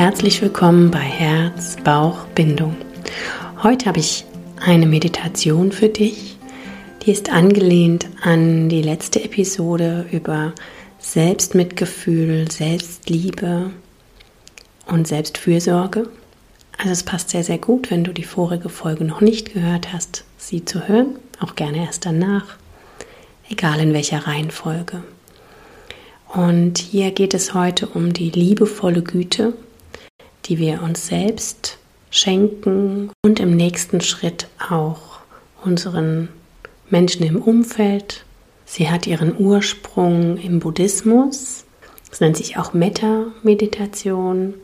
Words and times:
Herzlich 0.00 0.40
willkommen 0.40 0.90
bei 0.90 0.98
Herz, 0.98 1.76
Bauch, 1.84 2.24
Bindung. 2.34 2.74
Heute 3.62 3.84
habe 3.84 3.98
ich 3.98 4.24
eine 4.58 4.86
Meditation 4.86 5.72
für 5.72 5.90
dich, 5.90 6.38
die 7.02 7.10
ist 7.10 7.30
angelehnt 7.30 8.06
an 8.22 8.70
die 8.70 8.80
letzte 8.80 9.22
Episode 9.22 10.06
über 10.10 10.54
Selbstmitgefühl, 11.00 12.50
Selbstliebe 12.50 13.72
und 14.86 15.06
Selbstfürsorge. 15.06 16.08
Also 16.78 16.92
es 16.92 17.02
passt 17.02 17.28
sehr, 17.28 17.44
sehr 17.44 17.58
gut, 17.58 17.90
wenn 17.90 18.02
du 18.02 18.14
die 18.14 18.24
vorige 18.24 18.70
Folge 18.70 19.04
noch 19.04 19.20
nicht 19.20 19.52
gehört 19.52 19.92
hast, 19.92 20.24
sie 20.38 20.64
zu 20.64 20.88
hören, 20.88 21.16
auch 21.40 21.56
gerne 21.56 21.84
erst 21.84 22.06
danach, 22.06 22.56
egal 23.50 23.80
in 23.80 23.92
welcher 23.92 24.26
Reihenfolge. 24.26 25.02
Und 26.26 26.78
hier 26.78 27.10
geht 27.10 27.34
es 27.34 27.52
heute 27.52 27.86
um 27.86 28.14
die 28.14 28.30
liebevolle 28.30 29.02
Güte, 29.02 29.52
die 30.50 30.58
wir 30.58 30.82
uns 30.82 31.06
selbst 31.06 31.78
schenken 32.10 33.10
und 33.24 33.38
im 33.38 33.56
nächsten 33.56 34.00
Schritt 34.00 34.48
auch 34.68 35.20
unseren 35.64 36.28
Menschen 36.90 37.24
im 37.24 37.40
Umfeld. 37.40 38.24
Sie 38.64 38.90
hat 38.90 39.06
ihren 39.06 39.38
Ursprung 39.38 40.38
im 40.38 40.58
Buddhismus. 40.58 41.64
Es 42.10 42.20
nennt 42.20 42.36
sich 42.36 42.56
auch 42.56 42.72
Metta-Meditation. 42.72 44.54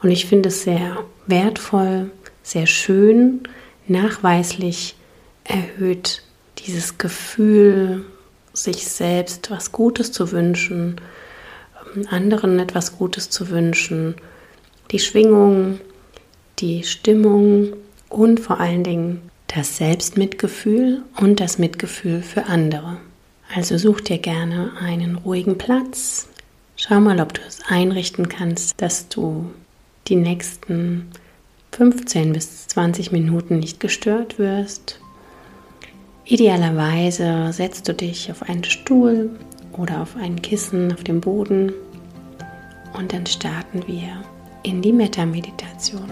Und 0.00 0.10
ich 0.12 0.26
finde 0.26 0.50
es 0.50 0.62
sehr 0.62 0.98
wertvoll, 1.26 2.12
sehr 2.44 2.68
schön, 2.68 3.40
nachweislich 3.88 4.94
erhöht 5.42 6.22
dieses 6.58 6.98
Gefühl, 6.98 8.04
sich 8.52 8.86
selbst 8.86 9.50
was 9.50 9.72
Gutes 9.72 10.12
zu 10.12 10.30
wünschen, 10.30 11.00
anderen 12.10 12.60
etwas 12.60 12.96
Gutes 12.96 13.28
zu 13.28 13.50
wünschen, 13.50 14.14
die 14.90 14.98
Schwingung, 14.98 15.80
die 16.58 16.82
Stimmung 16.82 17.74
und 18.08 18.40
vor 18.40 18.60
allen 18.60 18.84
Dingen 18.84 19.22
das 19.54 19.76
Selbstmitgefühl 19.76 21.02
und 21.18 21.40
das 21.40 21.58
Mitgefühl 21.58 22.22
für 22.22 22.46
andere. 22.46 22.98
Also 23.54 23.76
such 23.76 24.00
dir 24.00 24.18
gerne 24.18 24.72
einen 24.80 25.16
ruhigen 25.16 25.58
Platz. 25.58 26.28
Schau 26.76 27.00
mal, 27.00 27.20
ob 27.20 27.34
du 27.34 27.42
es 27.46 27.60
einrichten 27.68 28.28
kannst, 28.28 28.80
dass 28.80 29.08
du 29.08 29.50
die 30.08 30.16
nächsten 30.16 31.10
15 31.72 32.32
bis 32.32 32.68
20 32.68 33.12
Minuten 33.12 33.58
nicht 33.58 33.78
gestört 33.80 34.38
wirst. 34.38 35.00
Idealerweise 36.24 37.52
setzt 37.52 37.88
du 37.88 37.94
dich 37.94 38.30
auf 38.30 38.42
einen 38.42 38.64
Stuhl 38.64 39.30
oder 39.76 40.00
auf 40.00 40.16
ein 40.16 40.40
Kissen 40.40 40.92
auf 40.92 41.02
dem 41.04 41.20
Boden 41.20 41.72
und 42.94 43.12
dann 43.12 43.26
starten 43.26 43.82
wir 43.86 44.22
in 44.62 44.82
die 44.82 44.92
Metta-Meditation. 44.92 46.10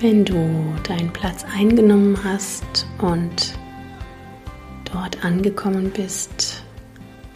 Wenn 0.00 0.24
du 0.24 0.74
deinen 0.88 1.12
Platz 1.12 1.44
eingenommen 1.54 2.18
hast 2.24 2.86
und 3.02 3.54
dort 4.90 5.22
angekommen 5.22 5.90
bist, 5.90 6.59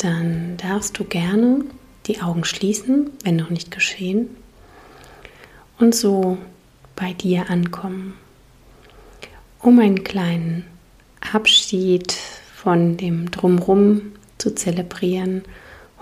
dann 0.04 0.56
darfst 0.58 0.98
du 0.98 1.04
gerne 1.04 1.64
die 2.06 2.20
Augen 2.20 2.44
schließen, 2.44 3.10
wenn 3.22 3.36
noch 3.36 3.50
nicht 3.50 3.70
geschehen, 3.70 4.28
und 5.78 5.94
so 5.94 6.38
bei 6.94 7.12
dir 7.12 7.50
ankommen, 7.50 8.14
um 9.58 9.78
einen 9.80 10.04
kleinen 10.04 10.64
Abschied 11.32 12.12
von 12.12 12.96
dem 12.96 13.30
Drumrum 13.30 14.12
zu 14.38 14.54
zelebrieren. 14.54 15.42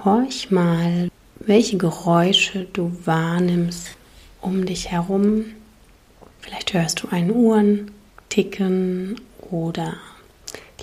Horch 0.04 0.50
mal, 0.50 1.08
welche 1.38 1.78
Geräusche 1.78 2.66
du 2.72 2.92
wahrnimmst 3.04 3.96
um 4.40 4.66
dich 4.66 4.90
herum 4.90 5.44
Vielleicht 6.42 6.74
hörst 6.74 7.02
du 7.02 7.08
einen 7.08 7.30
Uhren 7.30 7.92
ticken 8.28 9.20
oder 9.50 9.94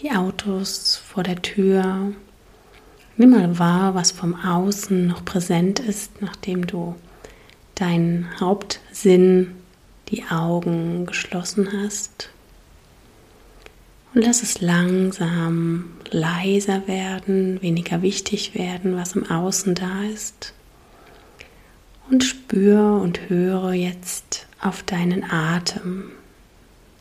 die 0.02 0.12
Autos 0.12 0.96
vor 0.96 1.24
der 1.24 1.42
Tür. 1.42 2.14
Nimm 3.20 3.32
mal 3.32 3.60
wahr, 3.60 3.96
was 3.96 4.12
vom 4.12 4.34
Außen 4.34 5.06
noch 5.06 5.26
präsent 5.26 5.82
ist, 5.82 6.22
nachdem 6.22 6.66
du 6.66 6.96
deinen 7.76 8.30
Hauptsinn, 8.40 9.56
die 10.08 10.24
Augen 10.24 11.06
geschlossen 11.06 11.68
hast. 11.74 12.30
Und 14.14 14.24
lass 14.24 14.42
es 14.42 14.62
langsam 14.62 15.92
leiser 16.10 16.88
werden, 16.88 17.62
weniger 17.62 18.02
wichtig 18.02 18.56
werden, 18.56 18.96
was 18.96 19.18
im 19.18 19.30
Außen 19.30 19.76
da 19.76 20.04
ist. 20.06 20.54
Und 22.10 22.24
spür 22.24 23.02
und 23.02 23.30
höre 23.30 23.74
jetzt 23.74 24.48
auf 24.62 24.82
deinen 24.82 25.30
Atem, 25.30 26.12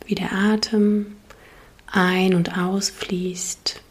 wie 0.05 0.17
der 0.17 0.33
Atem 0.33 1.15
ein- 1.87 2.35
und 2.35 2.59
ausfließt. 2.59 3.83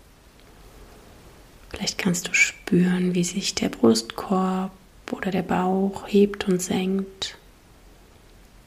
Vielleicht 1.87 1.99
kannst 1.99 2.27
du 2.27 2.33
spüren, 2.33 3.15
wie 3.15 3.23
sich 3.23 3.55
der 3.55 3.69
Brustkorb 3.69 4.71
oder 5.09 5.31
der 5.31 5.41
Bauch 5.41 6.05
hebt 6.05 6.45
und 6.49 6.61
senkt. 6.61 7.37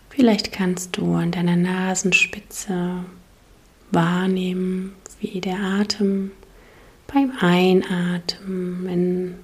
Vielleicht 0.09 0.53
kannst 0.53 0.97
du 0.97 1.17
an 1.17 1.31
deiner 1.31 1.57
Nasenspitze 1.57 3.05
wahrnehmen, 3.91 4.95
wie 5.21 5.43
der 5.43 5.59
Atem 5.59 6.31
beim 7.09 7.33
Einatmen 7.39 9.35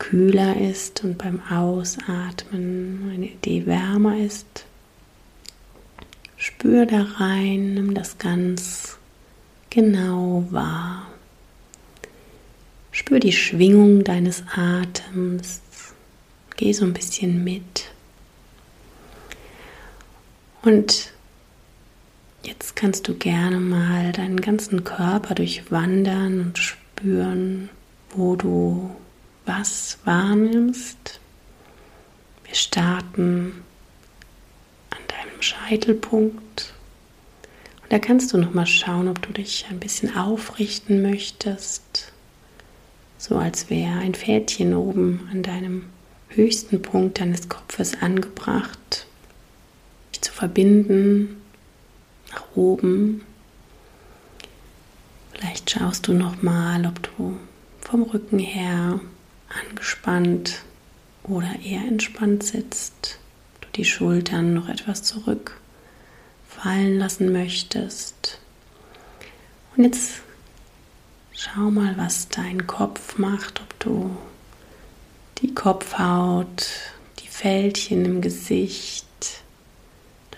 kühler 0.00 0.60
ist 0.60 1.04
und 1.04 1.18
beim 1.18 1.40
Ausatmen 1.48 3.12
eine 3.14 3.26
Idee 3.26 3.66
wärmer 3.66 4.18
ist. 4.18 4.64
Spür 6.36 6.86
da 6.86 7.06
rein, 7.20 7.74
nimm 7.74 7.94
das 7.94 8.18
ganz 8.18 8.98
genau 9.70 10.44
wahr. 10.50 11.06
Spür 13.06 13.20
die 13.20 13.30
Schwingung 13.30 14.02
deines 14.02 14.42
Atems. 14.52 15.60
Geh 16.56 16.72
so 16.72 16.84
ein 16.84 16.92
bisschen 16.92 17.44
mit. 17.44 17.92
Und 20.62 21.12
jetzt 22.42 22.74
kannst 22.74 23.06
du 23.06 23.14
gerne 23.14 23.60
mal 23.60 24.10
deinen 24.10 24.40
ganzen 24.40 24.82
Körper 24.82 25.36
durchwandern 25.36 26.40
und 26.40 26.58
spüren, 26.58 27.68
wo 28.10 28.34
du 28.34 28.90
was 29.44 29.98
wahrnimmst. 30.04 31.20
Wir 32.42 32.56
starten 32.56 33.62
an 34.90 34.98
deinem 35.06 35.42
Scheitelpunkt. 35.42 36.74
Und 37.84 37.92
da 37.92 38.00
kannst 38.00 38.32
du 38.32 38.38
noch 38.38 38.52
mal 38.52 38.66
schauen, 38.66 39.06
ob 39.06 39.22
du 39.22 39.32
dich 39.32 39.66
ein 39.70 39.78
bisschen 39.78 40.16
aufrichten 40.16 41.02
möchtest. 41.02 42.12
So 43.18 43.36
als 43.36 43.70
wäre 43.70 43.98
ein 43.98 44.14
Pferdchen 44.14 44.74
oben 44.74 45.28
an 45.32 45.42
deinem 45.42 45.86
höchsten 46.28 46.82
Punkt 46.82 47.20
deines 47.20 47.48
Kopfes 47.48 48.00
angebracht. 48.00 49.06
Dich 50.12 50.22
zu 50.22 50.32
verbinden 50.32 51.40
nach 52.30 52.44
oben. 52.54 53.22
Vielleicht 55.32 55.70
schaust 55.70 56.06
du 56.06 56.12
noch 56.12 56.42
mal, 56.42 56.86
ob 56.86 57.02
du 57.02 57.36
vom 57.80 58.02
Rücken 58.02 58.38
her 58.38 59.00
angespannt 59.48 60.62
oder 61.22 61.48
eher 61.64 61.82
entspannt 61.82 62.42
sitzt, 62.42 63.18
du 63.60 63.68
die 63.76 63.84
Schultern 63.84 64.54
noch 64.54 64.68
etwas 64.68 65.02
zurück 65.02 65.60
fallen 66.48 66.98
lassen 66.98 67.32
möchtest. 67.32 68.38
Und 69.76 69.84
jetzt 69.84 70.22
schau 71.36 71.70
mal, 71.70 71.96
was 71.98 72.28
dein 72.28 72.66
Kopf 72.66 73.18
macht, 73.18 73.60
ob 73.60 73.78
du 73.78 74.16
die 75.42 75.54
Kopfhaut, 75.54 76.66
die 77.20 77.28
Fältchen 77.28 78.06
im 78.06 78.20
Gesicht 78.22 79.04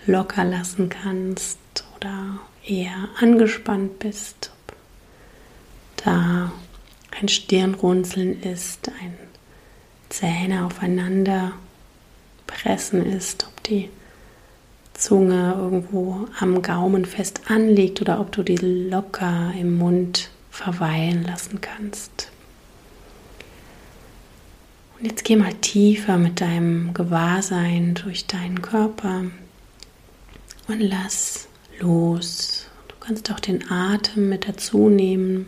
locker 0.05 0.43
lassen 0.43 0.89
kannst 0.89 1.57
oder 1.95 2.39
eher 2.65 3.07
angespannt 3.17 3.99
bist, 3.99 4.51
ob 4.67 4.75
da 6.03 6.51
ein 7.19 7.29
Stirnrunzeln 7.29 8.41
ist, 8.43 8.89
ein 8.89 9.17
Zähne 10.09 10.65
aufeinander 10.65 11.53
pressen 12.45 13.05
ist, 13.05 13.47
ob 13.47 13.63
die 13.63 13.89
Zunge 14.93 15.55
irgendwo 15.57 16.27
am 16.39 16.61
Gaumen 16.61 17.05
fest 17.05 17.43
anliegt 17.47 18.01
oder 18.01 18.19
ob 18.19 18.33
du 18.33 18.43
die 18.43 18.57
locker 18.57 19.53
im 19.57 19.77
Mund 19.77 20.29
verweilen 20.59 21.23
lassen 21.23 21.61
kannst. 21.61 22.29
Und 24.97 25.05
jetzt 25.05 25.23
geh 25.23 25.37
mal 25.37 25.53
tiefer 25.53 26.17
mit 26.17 26.41
deinem 26.41 26.93
Gewahrsein 26.93 27.93
durch 27.93 28.27
deinen 28.27 28.61
Körper 28.61 29.23
und 30.67 30.79
lass 30.81 31.47
los. 31.79 32.67
Du 32.89 32.95
kannst 32.99 33.31
auch 33.31 33.39
den 33.39 33.71
Atem 33.71 34.27
mit 34.27 34.49
dazu 34.49 34.89
nehmen, 34.89 35.47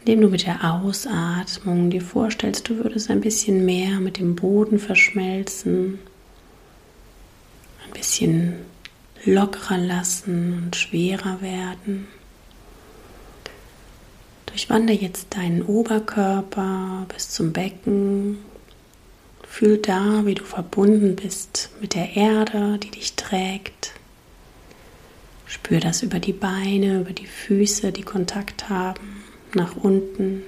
indem 0.00 0.20
du 0.20 0.28
mit 0.28 0.44
der 0.44 0.70
Ausatmung 0.70 1.88
dir 1.88 2.02
vorstellst, 2.02 2.68
du 2.68 2.76
würdest 2.76 3.10
ein 3.10 3.22
bisschen 3.22 3.64
mehr 3.64 3.98
mit 3.98 4.18
dem 4.18 4.36
Boden 4.36 4.78
verschmelzen, 4.78 5.98
ein 7.86 7.92
bisschen 7.94 8.52
lockerer 9.24 9.78
lassen 9.78 10.64
und 10.64 10.76
schwerer 10.76 11.40
werden. 11.40 12.08
Durchwander 14.56 14.94
jetzt 14.94 15.36
deinen 15.36 15.60
Oberkörper 15.60 17.04
bis 17.12 17.28
zum 17.28 17.52
Becken. 17.52 18.38
Fühl 19.46 19.76
da, 19.76 20.24
wie 20.24 20.34
du 20.34 20.44
verbunden 20.44 21.14
bist 21.14 21.68
mit 21.82 21.94
der 21.94 22.16
Erde, 22.16 22.78
die 22.78 22.90
dich 22.90 23.16
trägt. 23.16 23.92
Spür 25.44 25.78
das 25.78 26.02
über 26.02 26.20
die 26.20 26.32
Beine, 26.32 27.00
über 27.00 27.12
die 27.12 27.26
Füße, 27.26 27.92
die 27.92 28.00
Kontakt 28.00 28.70
haben, 28.70 29.24
nach 29.52 29.76
unten. 29.76 30.42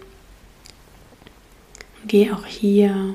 Geh 2.06 2.30
auch 2.30 2.46
hier 2.46 3.14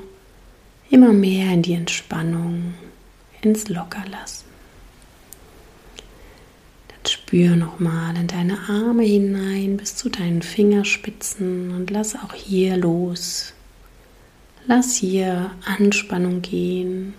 immer 0.90 1.12
mehr 1.12 1.54
in 1.54 1.62
die 1.62 1.74
Entspannung, 1.74 2.74
ins 3.42 3.68
Lockerlassen. 3.68 4.53
Spür 7.08 7.56
nochmal 7.56 8.16
in 8.16 8.26
deine 8.26 8.58
Arme 8.68 9.02
hinein 9.02 9.76
bis 9.76 9.96
zu 9.96 10.08
deinen 10.08 10.42
Fingerspitzen 10.42 11.70
und 11.72 11.90
lass 11.90 12.14
auch 12.14 12.34
hier 12.34 12.76
los. 12.76 13.52
Lass 14.66 14.94
hier 14.94 15.50
Anspannung 15.64 16.42
gehen. 16.42 17.14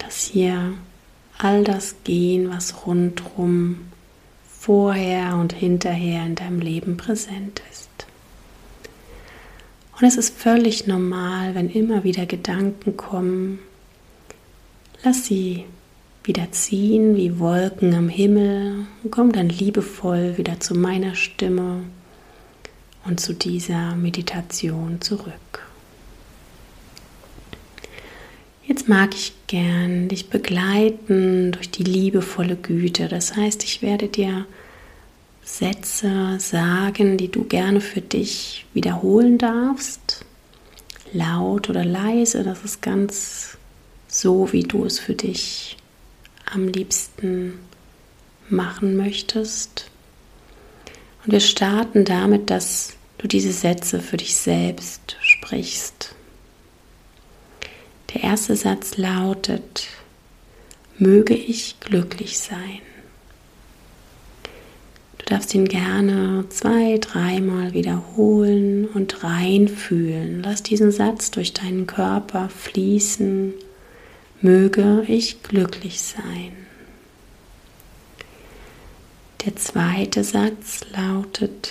Lass 0.00 0.24
hier 0.24 0.74
all 1.38 1.64
das 1.64 1.96
gehen, 2.04 2.50
was 2.50 2.86
rundrum 2.86 3.80
vorher 4.48 5.36
und 5.36 5.52
hinterher 5.52 6.24
in 6.24 6.34
deinem 6.34 6.60
Leben 6.60 6.96
präsent 6.96 7.62
ist. 7.70 7.88
Und 9.98 10.06
es 10.06 10.16
ist 10.16 10.38
völlig 10.38 10.86
normal, 10.86 11.54
wenn 11.54 11.70
immer 11.70 12.04
wieder 12.04 12.26
Gedanken 12.26 12.96
kommen. 12.96 13.58
Lass 15.02 15.26
sie 15.26 15.64
wieder 16.28 16.52
ziehen 16.52 17.16
wie 17.16 17.38
Wolken 17.38 17.94
am 17.94 18.10
Himmel 18.10 18.86
und 19.02 19.10
komm 19.10 19.32
dann 19.32 19.48
liebevoll 19.48 20.36
wieder 20.36 20.60
zu 20.60 20.74
meiner 20.74 21.14
Stimme 21.14 21.84
und 23.06 23.18
zu 23.18 23.32
dieser 23.32 23.96
Meditation 23.96 25.00
zurück. 25.00 25.32
Jetzt 28.66 28.90
mag 28.90 29.14
ich 29.14 29.32
gern 29.46 30.08
dich 30.08 30.28
begleiten 30.28 31.52
durch 31.52 31.70
die 31.70 31.84
liebevolle 31.84 32.56
Güte. 32.56 33.08
Das 33.08 33.34
heißt, 33.34 33.64
ich 33.64 33.80
werde 33.80 34.08
dir 34.08 34.44
Sätze 35.42 36.36
sagen, 36.38 37.16
die 37.16 37.28
du 37.28 37.44
gerne 37.44 37.80
für 37.80 38.02
dich 38.02 38.66
wiederholen 38.74 39.38
darfst. 39.38 40.26
Laut 41.14 41.70
oder 41.70 41.86
leise, 41.86 42.44
das 42.44 42.62
ist 42.64 42.82
ganz 42.82 43.56
so, 44.08 44.52
wie 44.52 44.64
du 44.64 44.84
es 44.84 44.98
für 44.98 45.14
dich 45.14 45.78
am 46.52 46.68
liebsten 46.68 47.58
machen 48.48 48.96
möchtest. 48.96 49.90
Und 51.24 51.32
wir 51.32 51.40
starten 51.40 52.04
damit, 52.04 52.50
dass 52.50 52.94
du 53.18 53.28
diese 53.28 53.52
Sätze 53.52 54.00
für 54.00 54.16
dich 54.16 54.36
selbst 54.36 55.16
sprichst. 55.20 56.14
Der 58.14 58.22
erste 58.22 58.56
Satz 58.56 58.96
lautet, 58.96 59.88
möge 60.96 61.34
ich 61.34 61.78
glücklich 61.80 62.38
sein. 62.38 62.80
Du 65.18 65.26
darfst 65.26 65.54
ihn 65.54 65.66
gerne 65.66 66.46
zwei, 66.48 66.96
dreimal 66.98 67.74
wiederholen 67.74 68.86
und 68.86 69.22
reinfühlen. 69.22 70.42
Lass 70.42 70.62
diesen 70.62 70.90
Satz 70.90 71.30
durch 71.30 71.52
deinen 71.52 71.86
Körper 71.86 72.48
fließen 72.48 73.52
möge 74.40 75.04
ich 75.08 75.42
glücklich 75.42 76.00
sein. 76.00 76.52
Der 79.44 79.56
zweite 79.56 80.24
Satz 80.24 80.84
lautet, 80.92 81.70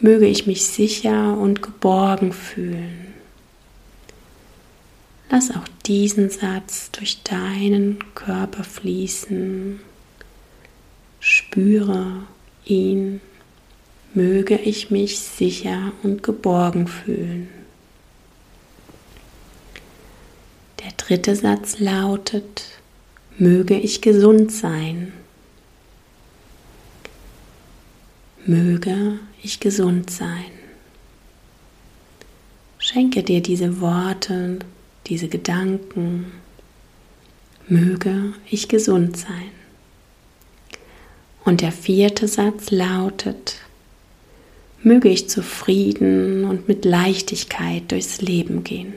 möge 0.00 0.26
ich 0.26 0.46
mich 0.46 0.64
sicher 0.64 1.36
und 1.36 1.62
geborgen 1.62 2.32
fühlen. 2.32 3.14
Lass 5.30 5.50
auch 5.50 5.68
diesen 5.84 6.30
Satz 6.30 6.90
durch 6.90 7.22
deinen 7.22 7.98
Körper 8.14 8.64
fließen. 8.64 9.80
Spüre 11.20 12.22
ihn. 12.64 13.20
Möge 14.14 14.56
ich 14.56 14.90
mich 14.90 15.20
sicher 15.20 15.92
und 16.02 16.22
geborgen 16.22 16.88
fühlen. 16.88 17.48
Der 20.88 20.96
dritte 20.96 21.36
Satz 21.36 21.80
lautet, 21.80 22.64
möge 23.36 23.74
ich 23.74 24.00
gesund 24.00 24.50
sein. 24.50 25.12
Möge 28.46 29.18
ich 29.42 29.60
gesund 29.60 30.08
sein. 30.08 30.50
Schenke 32.78 33.22
dir 33.22 33.42
diese 33.42 33.82
Worte, 33.82 34.60
diese 35.08 35.28
Gedanken. 35.28 36.32
Möge 37.66 38.32
ich 38.48 38.68
gesund 38.68 39.18
sein. 39.18 39.50
Und 41.44 41.60
der 41.60 41.72
vierte 41.72 42.28
Satz 42.28 42.70
lautet, 42.70 43.56
möge 44.82 45.10
ich 45.10 45.28
zufrieden 45.28 46.44
und 46.44 46.66
mit 46.66 46.86
Leichtigkeit 46.86 47.92
durchs 47.92 48.22
Leben 48.22 48.64
gehen 48.64 48.94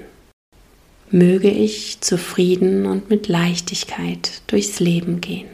möge 1.11 1.49
ich 1.49 1.99
zufrieden 2.01 2.85
und 2.85 3.09
mit 3.09 3.27
Leichtigkeit 3.27 4.41
durchs 4.47 4.79
Leben 4.79 5.21
gehen. 5.21 5.47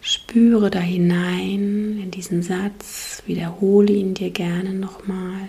Spüre 0.00 0.70
da 0.70 0.80
hinein 0.80 2.00
in 2.02 2.10
diesen 2.10 2.42
Satz, 2.42 3.22
wiederhole 3.26 3.92
ihn 3.92 4.14
dir 4.14 4.30
gerne 4.30 4.72
nochmal 4.72 5.48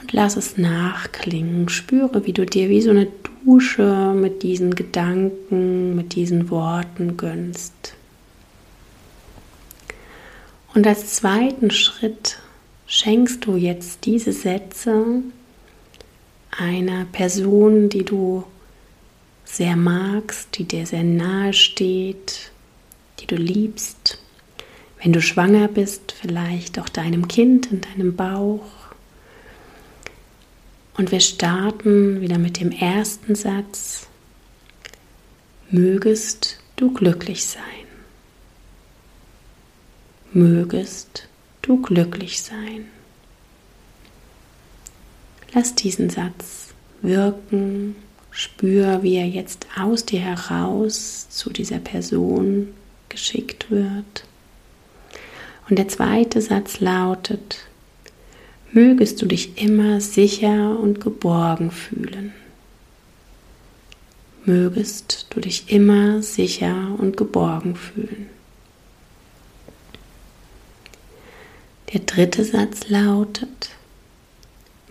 und 0.00 0.12
lass 0.12 0.36
es 0.36 0.56
nachklingen. 0.56 1.68
Spüre, 1.68 2.26
wie 2.26 2.32
du 2.32 2.44
dir 2.44 2.68
wie 2.68 2.82
so 2.82 2.90
eine 2.90 3.08
Dusche 3.44 4.12
mit 4.14 4.42
diesen 4.42 4.74
Gedanken, 4.74 5.94
mit 5.94 6.14
diesen 6.14 6.50
Worten 6.50 7.16
gönnst. 7.16 7.94
Und 10.74 10.86
als 10.86 11.14
zweiten 11.14 11.70
Schritt 11.70 12.38
schenkst 12.86 13.46
du 13.46 13.56
jetzt 13.56 14.04
diese 14.04 14.32
Sätze 14.32 15.22
einer 16.58 17.04
Person, 17.06 17.88
die 17.88 18.04
du 18.04 18.44
sehr 19.44 19.76
magst, 19.76 20.58
die 20.58 20.64
dir 20.64 20.86
sehr 20.86 21.04
nahe 21.04 21.52
steht, 21.52 22.50
die 23.20 23.26
du 23.26 23.36
liebst. 23.36 24.18
Wenn 25.02 25.12
du 25.12 25.22
schwanger 25.22 25.68
bist, 25.68 26.12
vielleicht 26.12 26.78
auch 26.78 26.88
deinem 26.88 27.28
Kind 27.28 27.70
in 27.70 27.80
deinem 27.80 28.16
Bauch. 28.16 28.66
Und 30.96 31.12
wir 31.12 31.20
starten 31.20 32.20
wieder 32.20 32.38
mit 32.38 32.58
dem 32.58 32.72
ersten 32.72 33.34
Satz. 33.34 34.08
Mögest 35.70 36.58
du 36.76 36.92
glücklich 36.92 37.44
sein. 37.44 37.62
Mögest 40.32 41.28
du 41.62 41.80
glücklich 41.82 42.42
sein. 42.42 42.86
Lass 45.52 45.74
diesen 45.74 46.10
Satz 46.10 46.74
wirken, 47.02 47.96
spür, 48.30 49.02
wie 49.02 49.16
er 49.16 49.26
jetzt 49.26 49.66
aus 49.78 50.04
dir 50.04 50.20
heraus 50.20 51.28
zu 51.30 51.50
dieser 51.50 51.78
Person 51.78 52.68
geschickt 53.08 53.70
wird. 53.70 54.24
Und 55.68 55.78
der 55.78 55.88
zweite 55.88 56.40
Satz 56.40 56.80
lautet, 56.80 57.58
mögest 58.72 59.22
du 59.22 59.26
dich 59.26 59.60
immer 59.60 60.00
sicher 60.00 60.78
und 60.78 61.00
geborgen 61.00 61.70
fühlen. 61.70 62.32
Mögest 64.44 65.26
du 65.30 65.40
dich 65.40 65.72
immer 65.72 66.22
sicher 66.22 66.94
und 66.98 67.16
geborgen 67.16 67.74
fühlen. 67.74 68.28
Der 71.92 72.00
dritte 72.00 72.44
Satz 72.44 72.88
lautet, 72.88 73.70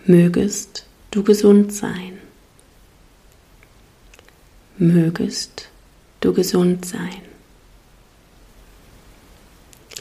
mögest 0.08 0.86
du 1.10 1.22
gesund 1.22 1.72
sein. 1.72 2.18
Mögest 4.78 5.68
du 6.20 6.32
gesund 6.32 6.84
sein. 6.84 7.22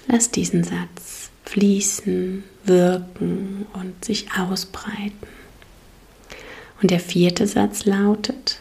Lass 0.07 0.29
diesen 0.29 0.63
Satz 0.63 1.29
fließen, 1.45 2.43
wirken 2.65 3.65
und 3.73 4.03
sich 4.03 4.31
ausbreiten. 4.33 5.27
Und 6.81 6.91
der 6.91 6.99
vierte 6.99 7.47
Satz 7.47 7.85
lautet, 7.85 8.59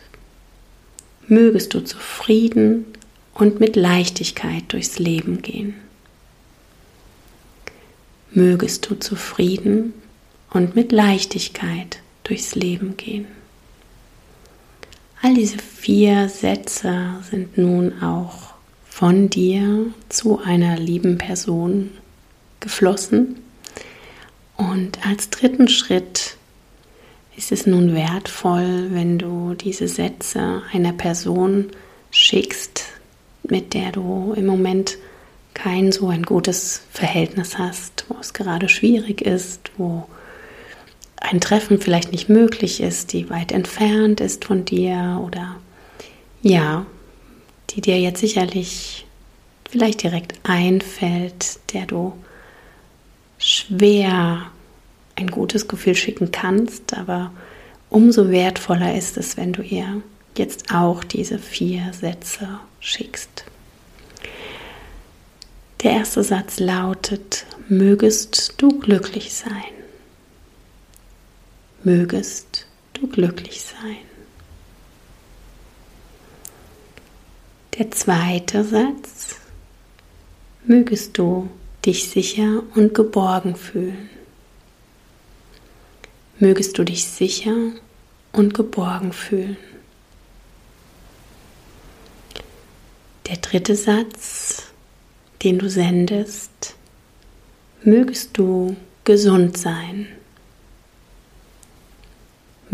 mögest 1.27 1.75
du 1.75 1.81
zufrieden 1.81 2.87
und 3.35 3.61
mit 3.61 3.77
Leichtigkeit 3.77 4.65
durchs 4.69 4.99
Leben 4.99 5.43
gehen. 5.43 5.75
Mögest 8.31 8.89
du 8.89 8.95
zufrieden 8.95 9.93
und 10.55 10.75
mit 10.75 10.93
Leichtigkeit 10.93 11.99
durchs 12.23 12.55
Leben 12.55 12.97
gehen. 12.97 13.27
All 15.21 15.35
diese 15.35 15.59
vier 15.59 16.29
Sätze 16.29 17.17
sind 17.29 17.59
nun 17.59 18.03
auch 18.03 18.55
von 18.89 19.29
dir 19.29 19.87
zu 20.09 20.41
einer 20.41 20.79
lieben 20.79 21.19
Person 21.19 21.91
geflossen. 22.61 23.37
Und 24.57 25.05
als 25.05 25.31
dritten 25.31 25.67
Schritt 25.67 26.37
ist 27.37 27.51
es 27.51 27.67
nun 27.67 27.95
wertvoll, 27.95 28.91
wenn 28.91 29.19
du 29.19 29.55
diese 29.55 29.89
Sätze 29.89 30.63
einer 30.73 30.93
Person 30.93 31.71
schickst, 32.13 32.85
mit 33.43 33.75
der 33.75 33.91
du 33.91 34.33
im 34.37 34.47
Moment 34.47 34.99
kein 35.53 35.91
so 35.91 36.09
ein 36.09 36.23
gutes 36.23 36.83
Verhältnis 36.93 37.59
hast, 37.59 38.05
wo 38.09 38.17
es 38.21 38.33
gerade 38.33 38.69
schwierig 38.69 39.21
ist, 39.21 39.73
wo 39.77 40.07
ein 41.25 41.41
Treffen 41.41 41.81
vielleicht 41.81 42.13
nicht 42.13 42.29
möglich 42.29 42.81
ist, 42.81 43.13
die 43.13 43.31
weit 43.31 43.51
entfernt 43.51 44.21
ist 44.21 44.45
von 44.45 44.65
dir 44.65 45.21
oder 45.25 45.57
ja, 46.43 46.85
die 47.71 47.81
dir 47.81 47.99
jetzt 47.99 48.21
sicherlich 48.21 49.07
vielleicht 49.69 50.03
direkt 50.03 50.35
einfällt, 50.43 51.59
der 51.73 51.87
du 51.87 52.13
schwer 53.39 54.43
ein 55.17 55.29
gutes 55.29 55.67
Gefühl 55.67 55.95
schicken 55.95 56.31
kannst, 56.31 56.95
aber 56.97 57.33
umso 57.89 58.31
wertvoller 58.31 58.95
ist 58.95 59.17
es, 59.17 59.37
wenn 59.37 59.53
du 59.53 59.63
ihr 59.63 60.03
jetzt 60.37 60.75
auch 60.75 61.05
diese 61.05 61.39
vier 61.39 61.93
Sätze 61.99 62.61
schickst. 62.81 63.45
Der 65.83 65.93
erste 65.93 66.23
Satz 66.23 66.59
lautet, 66.61 67.47
mögest 67.69 68.55
du 68.59 68.79
glücklich 68.79 69.33
sein. 69.33 69.74
Mögest 71.85 72.67
du 72.95 73.07
glücklich 73.07 73.63
sein. 73.63 73.97
Der 77.79 77.91
zweite 77.91 78.65
Satz, 78.65 79.37
mögest 80.65 81.19
du 81.19 81.49
dich 81.85 82.09
sicher 82.09 82.63
und 82.75 82.95
geborgen 82.95 83.55
fühlen 83.55 84.09
mögest 86.39 86.79
du 86.79 86.85
dich 86.85 87.07
sicher 87.07 87.73
und 88.33 88.55
geborgen 88.55 89.13
fühlen. 89.13 89.57
Der 93.29 93.37
dritte 93.37 93.75
Satz, 93.77 94.65
den 95.43 95.59
du 95.59 95.71
sendest, 95.71 96.75
mögest 97.83 98.37
du 98.37 98.77
gesund 99.05 99.57
sein. 99.57 100.09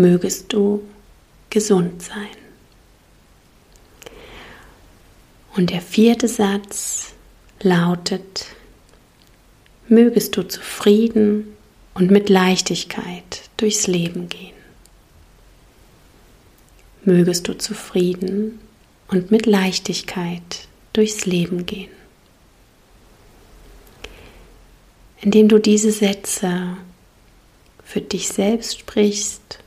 Mögest 0.01 0.55
du 0.55 0.83
gesund 1.51 2.01
sein. 2.01 2.39
Und 5.55 5.69
der 5.69 5.83
vierte 5.83 6.27
Satz 6.27 7.13
lautet, 7.61 8.47
mögest 9.89 10.39
du 10.39 10.43
zufrieden 10.45 11.55
und 11.93 12.11
mit 12.11 12.31
Leichtigkeit 12.31 13.51
durchs 13.59 13.89
Leben 13.89 14.31
gehen. 14.31 14.55
Mögest 17.05 17.47
du 17.47 17.53
zufrieden 17.59 18.59
und 19.09 19.31
mit 19.31 19.45
Leichtigkeit 19.45 20.67
durchs 20.95 21.27
Leben 21.27 21.67
gehen. 21.67 21.91
Indem 25.21 25.49
du 25.49 25.59
diese 25.59 25.93
Sätze 25.93 26.79
für 27.85 28.01
dich 28.01 28.29
selbst 28.29 28.79
sprichst, 28.79 29.59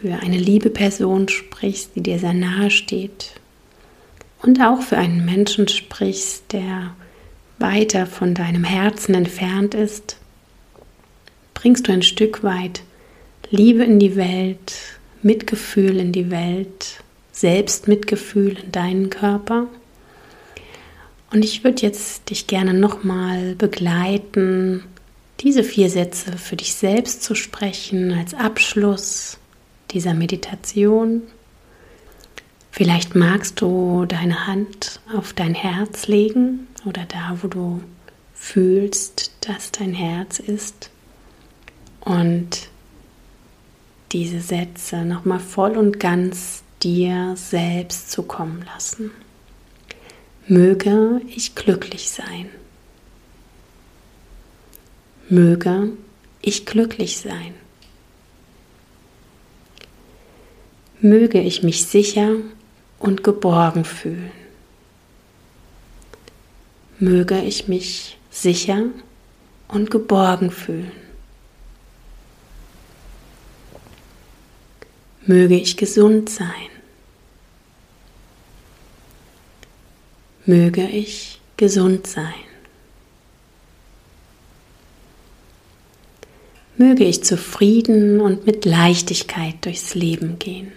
für 0.00 0.14
eine 0.22 0.36
liebe 0.36 0.68
Person 0.68 1.28
sprichst, 1.28 1.92
die 1.94 2.02
dir 2.02 2.18
sehr 2.18 2.34
nahe 2.34 2.70
steht. 2.70 3.32
Und 4.42 4.60
auch 4.60 4.82
für 4.82 4.98
einen 4.98 5.24
Menschen 5.24 5.68
sprichst, 5.68 6.52
der 6.52 6.94
weiter 7.58 8.06
von 8.06 8.34
deinem 8.34 8.64
Herzen 8.64 9.14
entfernt 9.14 9.74
ist, 9.74 10.18
bringst 11.54 11.88
du 11.88 11.92
ein 11.92 12.02
Stück 12.02 12.42
weit 12.42 12.82
Liebe 13.50 13.84
in 13.84 13.98
die 13.98 14.16
Welt, 14.16 14.74
Mitgefühl 15.22 15.98
in 15.98 16.12
die 16.12 16.30
Welt, 16.30 17.02
Selbstmitgefühl 17.32 18.58
in 18.64 18.72
deinen 18.72 19.08
Körper. 19.08 19.66
Und 21.32 21.44
ich 21.44 21.64
würde 21.64 21.82
jetzt 21.82 22.28
dich 22.28 22.46
gerne 22.46 22.74
nochmal 22.74 23.54
begleiten, 23.54 24.84
diese 25.40 25.64
vier 25.64 25.88
Sätze 25.88 26.36
für 26.38 26.56
dich 26.56 26.74
selbst 26.74 27.22
zu 27.22 27.34
sprechen 27.34 28.12
als 28.12 28.34
Abschluss 28.34 29.38
dieser 29.90 30.14
Meditation. 30.14 31.22
Vielleicht 32.70 33.14
magst 33.14 33.60
du 33.60 34.04
deine 34.06 34.46
Hand 34.46 35.00
auf 35.14 35.32
dein 35.32 35.54
Herz 35.54 36.08
legen 36.08 36.66
oder 36.84 37.04
da, 37.06 37.38
wo 37.42 37.48
du 37.48 37.80
fühlst, 38.34 39.32
dass 39.40 39.72
dein 39.72 39.94
Herz 39.94 40.38
ist. 40.38 40.90
Und 42.00 42.68
diese 44.12 44.40
Sätze 44.40 45.04
nochmal 45.04 45.40
voll 45.40 45.76
und 45.76 45.98
ganz 45.98 46.62
dir 46.82 47.34
selbst 47.36 48.10
zukommen 48.12 48.64
lassen. 48.72 49.10
Möge 50.46 51.20
ich 51.26 51.54
glücklich 51.54 52.10
sein. 52.10 52.48
Möge 55.28 55.90
ich 56.40 56.66
glücklich 56.66 57.18
sein. 57.18 57.54
Möge 61.00 61.40
ich 61.40 61.62
mich 61.62 61.84
sicher 61.86 62.36
und 62.98 63.22
geborgen 63.22 63.84
fühlen. 63.84 64.30
Möge 66.98 67.42
ich 67.42 67.68
mich 67.68 68.16
sicher 68.30 68.84
und 69.68 69.90
geborgen 69.90 70.50
fühlen. 70.50 70.92
Möge 75.26 75.56
ich 75.56 75.76
gesund 75.76 76.30
sein. 76.30 76.70
Möge 80.46 80.86
ich 80.86 81.40
gesund 81.56 82.06
sein. 82.06 82.32
Möge 86.76 87.04
ich 87.04 87.24
zufrieden 87.24 88.20
und 88.20 88.46
mit 88.46 88.64
Leichtigkeit 88.64 89.64
durchs 89.64 89.94
Leben 89.94 90.38
gehen. 90.38 90.72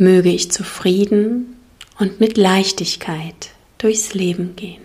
Möge 0.00 0.30
ich 0.30 0.52
zufrieden 0.52 1.56
und 1.98 2.20
mit 2.20 2.36
Leichtigkeit 2.36 3.50
durchs 3.78 4.14
Leben 4.14 4.54
gehen. 4.54 4.82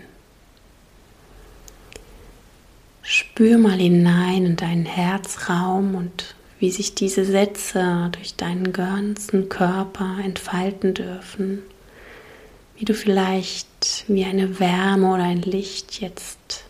Spür 3.03 3.59
mal 3.59 3.77
hinein 3.77 4.43
in 4.43 4.55
deinen 4.55 4.87
Herzraum 4.87 5.93
und 5.93 6.33
wie 6.57 6.71
sich 6.71 6.95
diese 6.95 7.25
Sätze 7.25 8.09
durch 8.13 8.37
deinen 8.37 8.73
ganzen 8.73 9.49
Körper 9.49 10.17
entfalten 10.23 10.95
dürfen. 10.95 11.59
Wie 12.75 12.85
du 12.85 12.95
vielleicht 12.95 14.05
wie 14.07 14.25
eine 14.25 14.59
Wärme 14.59 15.13
oder 15.13 15.25
ein 15.25 15.43
Licht 15.43 16.01
jetzt 16.01 16.63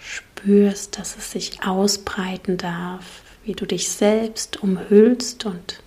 spürst, 0.00 0.98
dass 0.98 1.16
es 1.16 1.30
sich 1.30 1.62
ausbreiten 1.62 2.56
darf, 2.56 3.22
wie 3.44 3.52
du 3.52 3.64
dich 3.64 3.88
selbst 3.90 4.60
umhüllst 4.60 5.46
und 5.46 5.82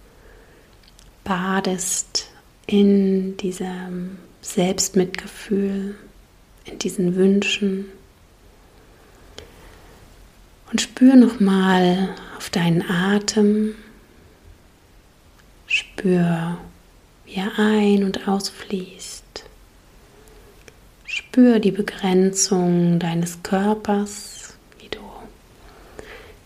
badest 1.32 2.30
in 2.68 3.38
diesem 3.38 4.18
Selbstmitgefühl, 4.42 5.96
in 6.66 6.78
diesen 6.78 7.16
Wünschen. 7.16 7.86
Und 10.70 10.82
spür 10.82 11.16
nochmal 11.16 12.10
auf 12.38 12.50
deinen 12.50 12.82
Atem. 12.82 13.76
Spür, 15.68 16.58
wie 17.24 17.36
er 17.36 17.58
ein- 17.58 18.04
und 18.04 18.28
ausfließt. 18.28 19.46
Spür 21.06 21.60
die 21.60 21.72
Begrenzung 21.72 23.00
deines 23.00 23.42
Körpers, 23.42 24.56
wie 24.80 24.90
du 24.90 25.00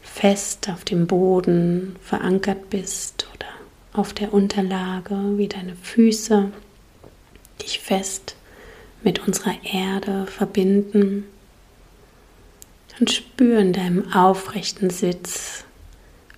fest 0.04 0.70
auf 0.70 0.86
dem 0.86 1.08
Boden 1.08 1.96
verankert 2.04 2.70
bist 2.70 3.26
auf 3.98 4.14
der 4.14 4.34
Unterlage, 4.34 5.38
wie 5.38 5.48
deine 5.48 5.76
Füße 5.76 6.52
dich 7.62 7.80
fest 7.80 8.36
mit 9.04 9.28
unserer 9.28 9.56
Erde 9.64 10.26
verbinden 10.28 11.26
und 13.00 13.12
spüren 13.12 13.74
deinem 13.74 14.12
aufrechten 14.14 14.90
Sitz, 14.90 15.66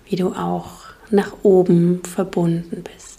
wie 0.08 0.16
du 0.16 0.32
auch 0.32 0.88
nach 1.10 1.32
oben 1.42 2.02
verbunden 2.04 2.82
bist. 2.82 3.18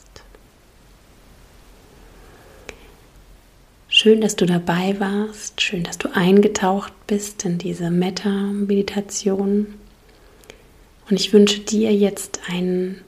Schön, 3.88 4.22
dass 4.22 4.36
du 4.36 4.46
dabei 4.46 5.00
warst, 5.00 5.62
schön, 5.62 5.84
dass 5.84 5.98
du 5.98 6.10
eingetaucht 6.14 6.94
bist 7.08 7.44
in 7.44 7.58
diese 7.58 7.90
Metta-Meditation. 7.90 9.74
Und 11.10 11.20
ich 11.20 11.34
wünsche 11.34 11.60
dir 11.62 11.94
jetzt 11.94 12.42
einen 12.48 13.02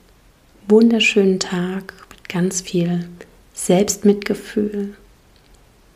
wunderschönen 0.72 1.38
Tag 1.38 1.92
mit 2.08 2.30
ganz 2.30 2.62
viel 2.62 3.06
Selbstmitgefühl, 3.52 4.94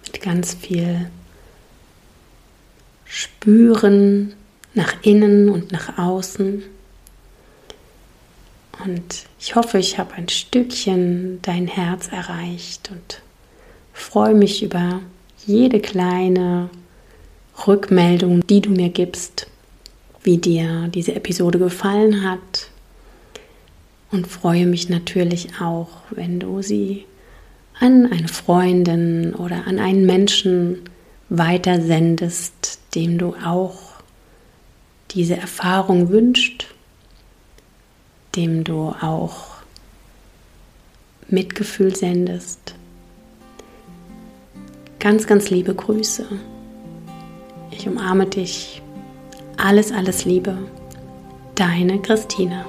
mit 0.05 0.21
ganz 0.21 0.53
viel 0.53 1.11
Spüren 3.07 4.35
nach 4.75 5.03
innen 5.03 5.49
und 5.49 5.73
nach 5.73 5.97
außen. 5.97 6.63
Und 8.85 9.25
ich 9.41 9.57
hoffe, 9.57 9.79
ich 9.79 9.99
habe 9.99 10.13
ein 10.13 10.29
Stückchen 10.29 11.39
dein 11.41 11.69
Herz 11.69 12.09
erreicht 12.09 12.91
und 12.93 13.23
freue 13.95 14.35
mich 14.35 14.63
über 14.63 15.01
jede 15.47 15.81
kleine 15.81 16.69
Rückmeldung, 17.67 18.47
die 18.47 18.61
du 18.61 18.69
mir 18.69 18.91
gibst, 18.91 19.47
wie 20.23 20.37
dir 20.37 20.89
diese 20.89 21.15
Episode 21.15 21.59
gefallen 21.59 22.29
hat. 22.29 22.69
Und 24.11 24.27
freue 24.27 24.67
mich 24.67 24.89
natürlich 24.89 25.61
auch, 25.61 25.89
wenn 26.11 26.39
du 26.39 26.63
sie 26.63 27.05
an 27.79 28.11
eine 28.11 28.29
Freundin 28.29 29.35
oder 29.35 29.67
an 29.67 29.79
einen 29.79 30.07
Menschen 30.07 30.83
weitersendest, 31.29 32.81
dem 32.95 33.19
du 33.19 33.35
auch 33.45 33.79
diese 35.11 35.37
Erfahrung 35.37 36.09
wünscht, 36.09 36.75
dem 38.37 38.65
du 38.65 38.95
auch 39.01 39.57
Mitgefühl 41.29 41.95
sendest. 41.95 42.75
Ganz, 45.01 45.27
ganz 45.27 45.51
liebe 45.51 45.75
Grüße. 45.75 46.27
Ich 47.71 47.87
umarme 47.87 48.27
dich. 48.27 48.83
Alles, 49.57 49.93
alles 49.93 50.25
Liebe. 50.25 50.57
Deine 51.55 52.01
Christina. 52.01 52.65